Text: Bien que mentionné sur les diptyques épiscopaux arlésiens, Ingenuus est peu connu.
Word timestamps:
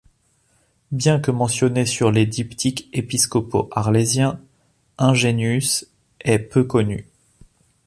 Bien 0.91 1.19
que 1.19 1.29
mentionné 1.29 1.85
sur 1.85 2.11
les 2.11 2.25
diptyques 2.25 2.89
épiscopaux 2.91 3.69
arlésiens, 3.71 4.41
Ingenuus 4.97 5.85
est 6.21 6.39
peu 6.39 6.63
connu. 6.63 7.05